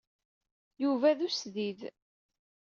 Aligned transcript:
Yuba 0.83 1.09
d 1.17 1.19
usdid. 1.27 1.79